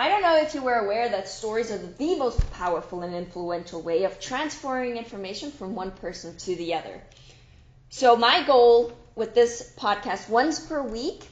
[0.00, 3.82] I don't know if you were aware that stories are the most powerful and influential
[3.82, 7.02] way of transferring information from one person to the other.
[7.90, 11.26] So, my goal with this podcast, once per week,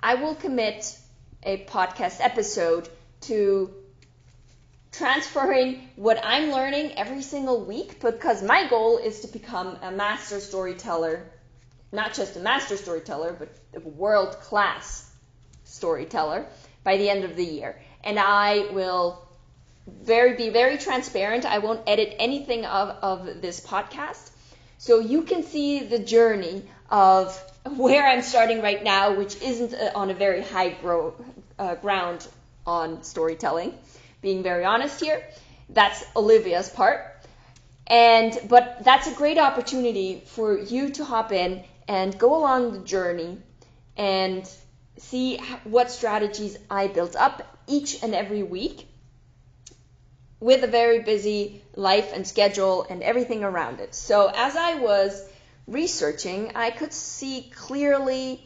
[0.00, 0.96] I will commit
[1.42, 2.88] a podcast episode
[3.22, 3.74] to
[4.92, 10.38] transferring what I'm learning every single week because my goal is to become a master
[10.38, 11.26] storyteller,
[11.90, 15.10] not just a master storyteller, but a world class
[15.64, 16.46] storyteller
[16.84, 17.76] by the end of the year.
[18.04, 19.26] And I will
[19.86, 21.44] very be very transparent.
[21.44, 24.30] I won't edit anything of, of this podcast.
[24.78, 27.38] So you can see the journey of
[27.76, 31.14] where I'm starting right now, which isn't on a very high gro-
[31.58, 32.26] uh, ground
[32.66, 33.74] on storytelling
[34.20, 35.22] being very honest here.
[35.68, 37.00] That's Olivia's part.
[37.86, 42.78] And but that's a great opportunity for you to hop in and go along the
[42.80, 43.38] journey
[43.96, 44.50] and
[44.98, 48.86] see what strategies I built up each and every week
[50.40, 53.94] with a very busy life and schedule and everything around it.
[53.94, 55.24] So as I was
[55.66, 58.42] researching, I could see clearly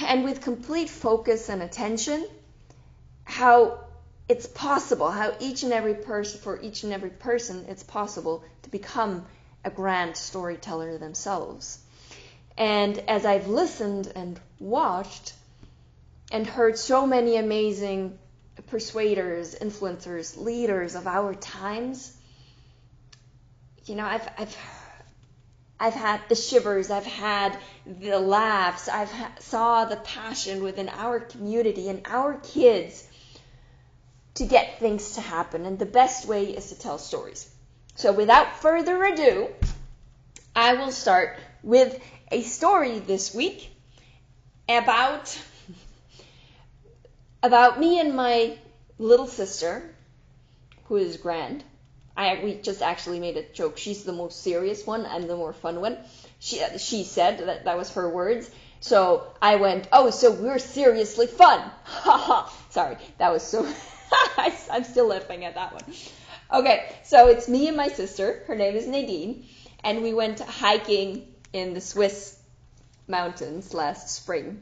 [0.00, 2.26] and with complete focus and attention
[3.24, 3.78] how
[4.28, 8.70] it's possible how each and every person for each and every person it's possible to
[8.70, 9.24] become
[9.64, 11.78] a grand storyteller themselves
[12.56, 15.32] and as i've listened and watched
[16.32, 18.18] and heard so many amazing
[18.66, 22.16] persuaders influencers leaders of our times
[23.86, 24.56] you know i've i've
[25.78, 31.20] I've had the shivers, I've had the laughs, I've ha- saw the passion within our
[31.20, 33.06] community and our kids
[34.34, 37.48] to get things to happen, and the best way is to tell stories.
[37.96, 39.48] So, without further ado,
[40.56, 42.00] I will start with
[42.34, 43.70] a story this week
[44.68, 45.38] about
[47.44, 48.58] about me and my
[48.98, 49.94] little sister,
[50.86, 51.62] who is grand.
[52.16, 53.78] I we just actually made a joke.
[53.78, 55.06] She's the most serious one.
[55.06, 55.96] I'm the more fun one.
[56.40, 58.50] She she said that that was her words.
[58.80, 61.60] So I went, oh, so we're seriously fun.
[61.84, 62.52] Ha ha.
[62.70, 63.64] Sorry, that was so.
[64.72, 65.84] I'm still laughing at that one.
[66.52, 68.42] Okay, so it's me and my sister.
[68.48, 69.46] Her name is Nadine,
[69.84, 72.36] and we went hiking in the Swiss
[73.06, 74.60] mountains last spring.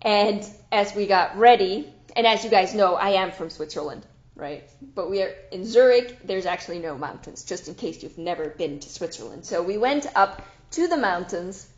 [0.00, 4.04] And as we got ready, and as you guys know, I am from Switzerland,
[4.34, 4.68] right?
[4.94, 6.26] But we are in Zurich.
[6.26, 9.44] There's actually no mountains, just in case you've never been to Switzerland.
[9.44, 11.68] So we went up to the mountains,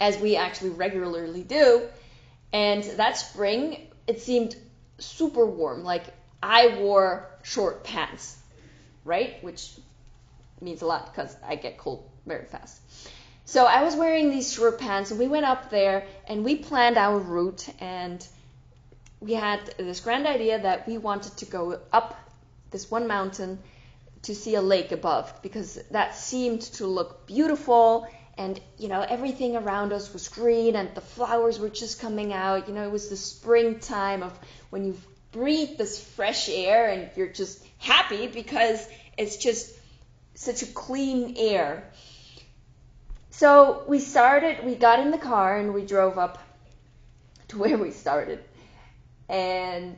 [0.00, 1.82] as we actually regularly do.
[2.52, 4.56] And that spring, it seemed
[4.98, 5.84] super warm.
[5.84, 6.04] Like
[6.42, 8.36] I wore short pants,
[9.04, 9.42] right?
[9.44, 9.70] Which
[10.60, 12.80] means a lot because I get cold very fast.
[13.44, 16.96] So I was wearing these short pants and we went up there and we planned
[16.96, 18.26] our route and
[19.20, 22.16] we had this grand idea that we wanted to go up
[22.70, 23.58] this one mountain
[24.22, 28.06] to see a lake above because that seemed to look beautiful
[28.38, 32.68] and you know everything around us was green and the flowers were just coming out
[32.68, 34.32] you know it was the springtime of
[34.70, 34.96] when you
[35.32, 38.86] breathe this fresh air and you're just happy because
[39.16, 39.72] it's just
[40.34, 41.84] such a clean air
[43.30, 46.38] so we started we got in the car and we drove up
[47.48, 48.40] to where we started
[49.28, 49.96] and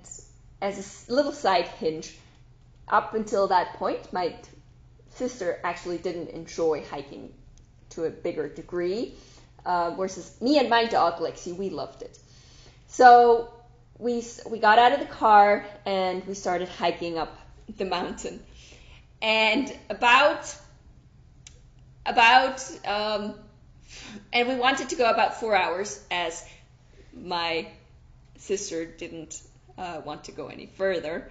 [0.61, 2.17] as a little side hinge
[2.89, 4.35] up until that point my
[5.15, 7.33] sister actually didn't enjoy hiking
[7.93, 9.15] to a bigger degree,
[9.65, 12.19] uh, versus me and my dog Lexi, we loved it.
[12.89, 13.53] So
[13.99, 17.37] we we got out of the car and we started hiking up
[17.77, 18.41] the mountain,
[19.21, 20.55] and about
[22.05, 23.35] about um,
[24.33, 26.45] and we wanted to go about four hours as
[27.15, 27.69] my
[28.39, 29.41] sister didn't
[29.79, 31.31] uh, want to go any further,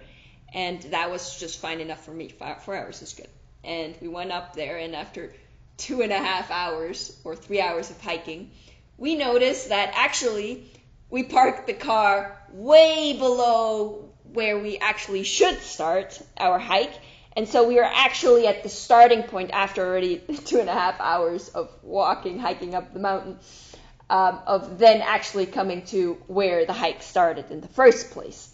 [0.54, 2.28] and that was just fine enough for me.
[2.28, 3.28] Five, four hours is good.
[3.64, 5.32] And we went up there, and after
[5.76, 8.50] two and a half hours or three hours of hiking,
[8.98, 10.64] we noticed that actually
[11.10, 16.94] we parked the car way below where we actually should start our hike.
[17.34, 21.00] And so we were actually at the starting point after already two and a half
[21.00, 23.38] hours of walking, hiking up the mountain,
[24.10, 28.50] um, of then actually coming to where the hike started in the first place.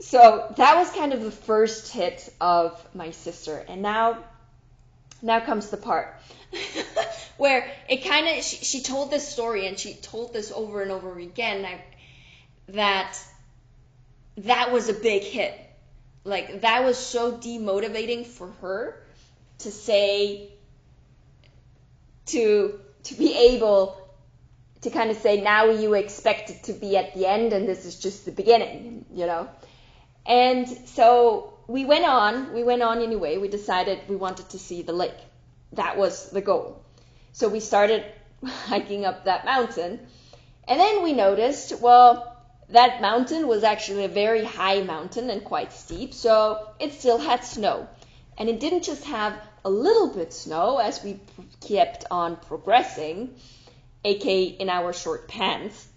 [0.00, 3.64] So that was kind of the first hit of my sister.
[3.68, 4.18] And now,
[5.22, 6.14] now comes the part
[7.36, 10.90] where it kind of she, she, told this story and she told this over and
[10.90, 11.80] over again I,
[12.68, 13.18] that
[14.38, 15.67] that was a big hit
[16.24, 19.02] like that was so demotivating for her
[19.58, 20.50] to say
[22.26, 23.96] to to be able
[24.80, 27.84] to kind of say now you expect it to be at the end and this
[27.84, 29.48] is just the beginning, you know.
[30.26, 33.38] And so we went on, we went on anyway.
[33.38, 35.18] We decided we wanted to see the lake.
[35.72, 36.82] That was the goal.
[37.32, 38.04] So we started
[38.44, 40.00] hiking up that mountain.
[40.66, 42.36] And then we noticed, well,
[42.70, 47.44] that mountain was actually a very high mountain and quite steep, so it still had
[47.44, 47.88] snow.
[48.36, 49.34] And it didn't just have
[49.64, 51.18] a little bit snow as we
[51.66, 53.34] kept on progressing,
[54.04, 55.88] aka in our short pants.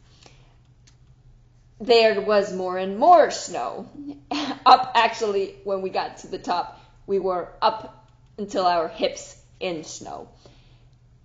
[1.80, 3.90] There was more and more snow.
[4.66, 8.08] up actually, when we got to the top, we were up
[8.38, 10.30] until our hips in snow.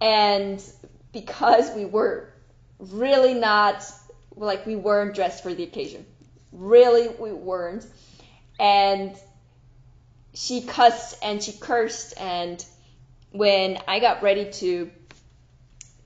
[0.01, 0.63] And
[1.13, 2.29] because we were
[2.79, 3.85] really not
[4.37, 6.05] like we weren't dressed for the occasion.
[6.53, 7.87] Really, we weren't.
[8.61, 9.17] And
[10.35, 12.15] she cussed and she cursed.
[12.19, 12.65] And
[13.33, 14.91] when I got ready to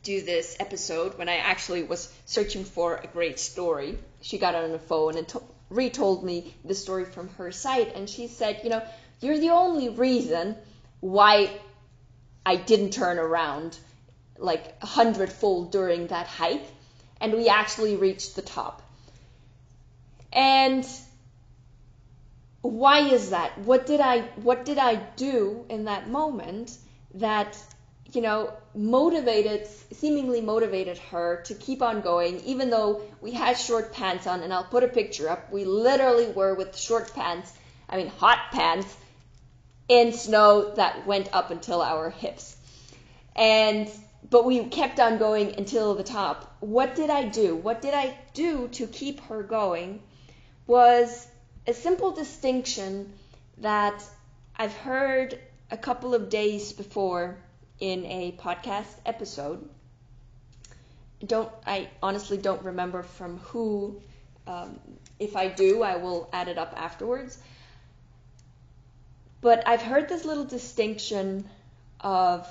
[0.03, 4.73] do this episode, when I actually was searching for a great story, she got on
[4.73, 7.89] the phone and to- retold me the story from her side.
[7.95, 8.83] And she said, You know,
[9.21, 10.57] you're the only reason
[11.01, 11.51] why
[12.47, 13.79] I didn't turn around
[14.39, 16.65] like a hundredfold during that hike
[17.21, 18.83] and we actually reached the top.
[20.33, 20.87] And
[22.63, 23.59] why is that?
[23.59, 26.77] What did I what did I do in that moment
[27.15, 27.59] that
[28.13, 33.93] you know motivated seemingly motivated her to keep on going even though we had short
[33.93, 35.53] pants on and I'll put a picture up.
[35.53, 37.53] We literally were with short pants,
[37.89, 38.95] I mean hot pants
[39.89, 42.57] in snow that went up until our hips.
[43.35, 43.91] And
[44.29, 46.57] but we kept on going until the top.
[46.61, 47.57] What did I do?
[47.57, 50.03] What did I do to keep her going?
[50.67, 51.27] Was
[51.67, 53.13] a simple distinction
[53.59, 54.05] that
[54.57, 55.39] I've heard
[55.71, 57.39] a couple of days before
[57.79, 59.69] in a podcast episode.
[61.25, 64.01] Don't I honestly don't remember from who.
[64.47, 64.79] Um,
[65.19, 67.39] if I do, I will add it up afterwards.
[69.41, 71.49] But I've heard this little distinction
[72.01, 72.47] of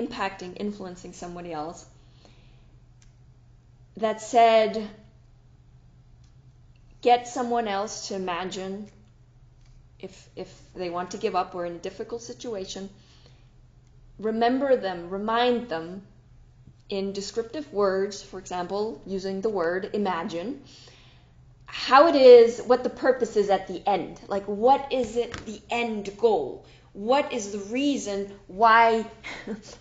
[0.00, 1.84] impacting, influencing somebody else,
[3.96, 4.88] that said,
[7.00, 8.88] get someone else to imagine
[10.00, 12.88] if, if they want to give up or in a difficult situation,
[14.18, 16.02] remember them, remind them
[16.88, 20.62] in descriptive words, for example, using the word imagine,
[21.66, 24.18] how it is, what the purpose is at the end.
[24.26, 26.64] Like, what is it, the end goal?
[26.98, 29.06] What is the reason why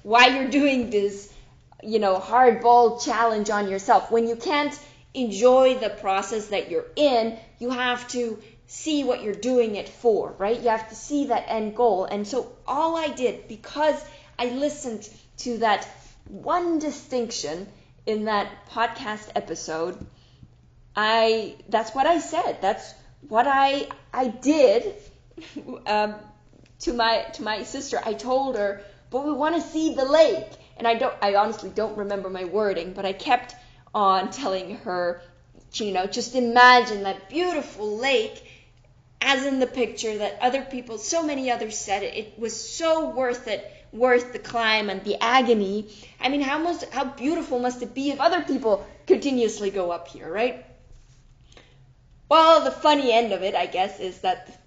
[0.03, 1.33] why you're doing this
[1.81, 4.11] you know hardball challenge on yourself?
[4.11, 4.79] When you can't
[5.15, 8.37] enjoy the process that you're in you have to
[8.67, 10.59] see what you're doing it for right?
[10.59, 12.05] You have to see that end goal.
[12.05, 13.99] And so all i did because
[14.37, 15.89] i listened to that
[16.27, 17.67] one distinction
[18.05, 19.97] in that podcast episode
[20.95, 22.61] i that's what i said.
[22.61, 22.93] That's
[23.27, 24.93] what i i did
[25.87, 26.13] um,
[26.81, 27.99] to my to my sister.
[28.03, 30.51] I told her, but we want to see the lake.
[30.77, 33.55] And I don't I honestly don't remember my wording, but I kept
[33.93, 35.21] on telling her,
[35.73, 38.43] you know, just imagine that beautiful lake
[39.21, 43.09] as in the picture that other people, so many others said it, it was so
[43.09, 45.89] worth it, worth the climb and the agony.
[46.19, 50.07] I mean, how must, how beautiful must it be if other people continuously go up
[50.07, 50.65] here, right?
[52.29, 54.61] Well, the funny end of it, I guess, is that,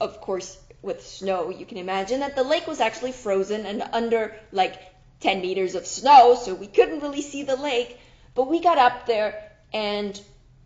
[0.00, 4.34] of course, with snow, you can imagine that the lake was actually frozen and under
[4.52, 4.80] like
[5.20, 7.98] 10 meters of snow, so we couldn't really see the lake.
[8.34, 10.18] But we got up there and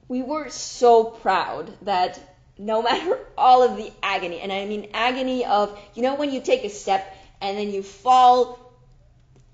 [0.06, 2.20] we were so proud that
[2.58, 6.40] no matter all of the agony, and I mean agony of, you know, when you
[6.40, 8.58] take a step and then you fall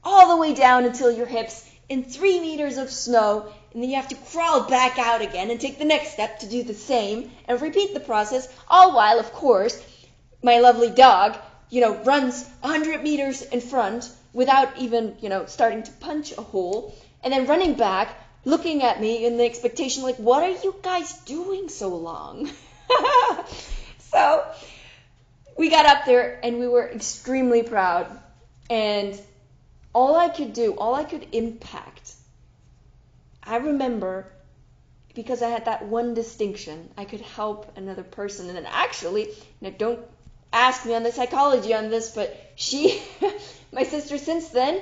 [0.02, 3.96] all the way down until your hips in three meters of snow, and then you
[3.96, 7.30] have to crawl back out again and take the next step to do the same
[7.46, 9.80] and repeat the process, all while, of course,
[10.42, 11.36] my lovely dog,
[11.70, 16.42] you know, runs 100 meters in front without even, you know, starting to punch a
[16.42, 18.14] hole, and then running back,
[18.44, 22.48] looking at me in the expectation, like, what are you guys doing so long?
[23.98, 24.46] so
[25.56, 28.06] we got up there and we were extremely proud.
[28.68, 29.20] And
[29.92, 32.12] all I could do, all I could impact,
[33.42, 34.30] I remember
[35.14, 38.48] because I had that one distinction, I could help another person.
[38.48, 39.30] And then actually,
[39.62, 40.00] now don't
[40.56, 43.02] ask me on the psychology on this, but she,
[43.72, 44.80] my sister, since then,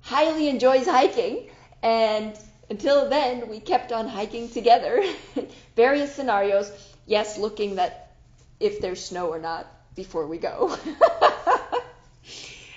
[0.00, 1.50] highly enjoys hiking.
[1.82, 2.36] And
[2.70, 5.04] until then, we kept on hiking together.
[5.76, 6.72] Various scenarios.
[7.06, 8.12] Yes, looking that
[8.58, 10.74] if there's snow or not before we go.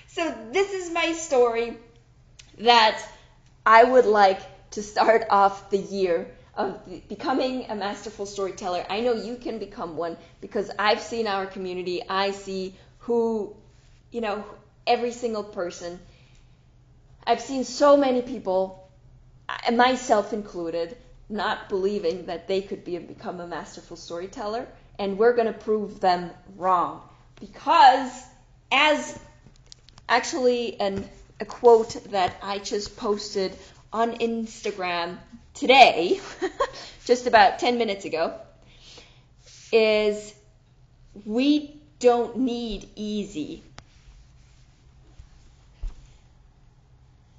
[0.07, 1.77] so this is my story
[2.59, 3.01] that
[3.65, 6.79] I would like to start off the year of
[7.09, 8.85] becoming a masterful storyteller.
[8.89, 12.01] I know you can become one because I've seen our community.
[12.07, 13.55] I see who,
[14.11, 14.45] you know,
[14.85, 15.99] every single person.
[17.25, 18.89] I've seen so many people,
[19.71, 20.95] myself included,
[21.29, 24.67] not believing that they could be become a masterful storyteller,
[24.99, 27.01] and we're going to prove them wrong
[27.39, 28.23] because
[28.71, 29.17] as
[30.07, 33.55] actually an a quote that I just posted
[33.91, 35.17] on Instagram
[35.53, 36.19] today,
[37.05, 38.39] just about 10 minutes ago,
[39.71, 40.33] is
[41.25, 43.63] we don't need easy.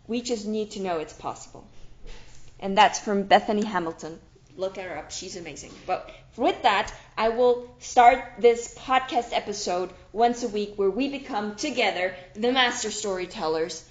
[0.06, 1.66] We just need to know it's possible.
[2.60, 4.18] And that's from Bethany Hamilton.
[4.56, 5.72] Look her up, she's amazing.
[5.86, 11.56] But with that, I will start this podcast episode once a week where we become
[11.56, 13.84] together the master storytellers.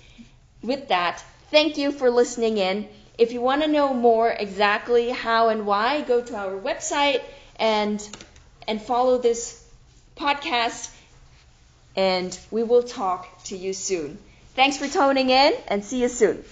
[0.61, 2.87] With that, thank you for listening in.
[3.17, 7.21] If you want to know more exactly how and why, go to our website
[7.57, 8.01] and
[8.67, 9.63] and follow this
[10.17, 10.89] podcast
[11.95, 14.17] and we will talk to you soon.
[14.55, 16.43] Thanks for tuning in and see you soon.